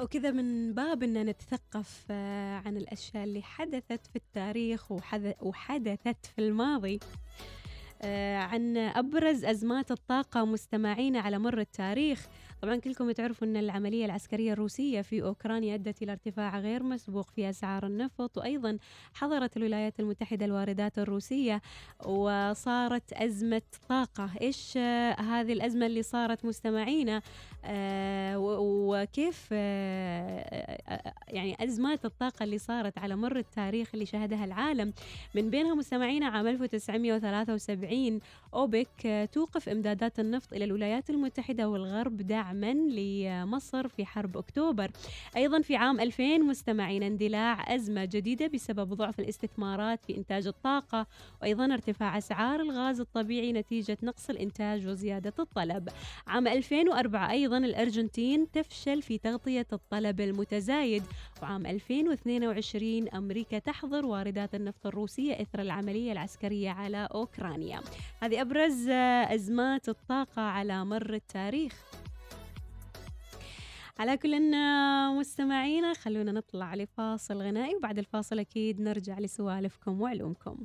[0.00, 4.92] وكذا من باب أن نتثقف آه، عن الأشياء اللي حدثت في التاريخ
[5.40, 7.00] وحدثت في الماضي.
[8.36, 12.26] عن أبرز أزمات الطاقة مستمعين على مر التاريخ.
[12.62, 17.50] طبعا كلكم تعرفوا أن العملية العسكرية الروسية في أوكرانيا أدت إلى ارتفاع غير مسبوق في
[17.50, 18.78] أسعار النفط وأيضا
[19.14, 21.62] حظرت الولايات المتحدة الواردات الروسية
[22.06, 24.30] وصارت أزمة طاقة.
[24.40, 24.76] إيش
[25.18, 27.22] هذه الأزمة اللي صارت مستمعينا؟
[27.64, 30.55] آه وكيف آه
[31.28, 34.92] يعني أزمات الطاقة اللي صارت على مر التاريخ اللي شهدها العالم.
[35.34, 38.20] من بينها مستمعينا عام 1973
[38.54, 44.90] أوبك توقف إمدادات النفط إلى الولايات المتحدة والغرب دعما لمصر في حرب أكتوبر.
[45.36, 51.06] أيضا في عام 2000 مستمعين اندلاع أزمة جديدة بسبب ضعف الاستثمارات في إنتاج الطاقة
[51.42, 55.88] وأيضا ارتفاع أسعار الغاز الطبيعي نتيجة نقص الإنتاج وزيادة الطلب.
[56.26, 61.02] عام 2004 أيضا الأرجنتين تفشل في تغطية الطلب المتزايد.
[61.42, 67.80] وعام 2022 أمريكا تحظر واردات النفط الروسية إثر العملية العسكرية على أوكرانيا.
[68.22, 68.88] هذه أبرز
[69.28, 71.84] أزمات الطاقة على مر التاريخ.
[73.98, 74.40] على كل
[75.18, 80.56] مستمعينا خلونا نطلع لفاصل غنائي وبعد الفاصل أكيد نرجع لسوالفكم وعلومكم.